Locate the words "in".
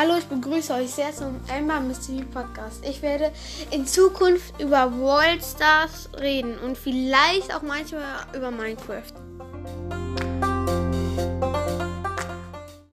3.72-3.84